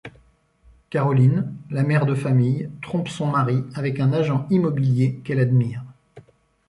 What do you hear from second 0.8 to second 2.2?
Carolyn, la mère de